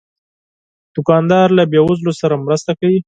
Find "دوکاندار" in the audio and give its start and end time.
0.95-1.47